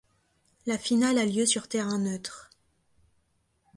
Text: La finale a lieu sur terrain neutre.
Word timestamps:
La 0.65 0.79
finale 0.79 1.19
a 1.19 1.25
lieu 1.27 1.45
sur 1.45 1.67
terrain 1.67 1.99
neutre. 1.99 2.49